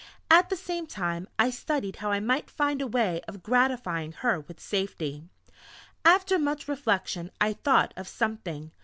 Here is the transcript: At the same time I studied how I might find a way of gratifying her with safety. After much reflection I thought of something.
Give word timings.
At 0.31 0.49
the 0.49 0.55
same 0.55 0.87
time 0.87 1.27
I 1.37 1.51
studied 1.51 1.97
how 1.97 2.09
I 2.09 2.19
might 2.19 2.49
find 2.49 2.81
a 2.81 2.87
way 2.87 3.21
of 3.27 3.43
gratifying 3.43 4.13
her 4.13 4.39
with 4.39 4.59
safety. 4.59 5.25
After 6.03 6.39
much 6.39 6.67
reflection 6.67 7.29
I 7.39 7.53
thought 7.53 7.93
of 7.95 8.07
something. 8.07 8.71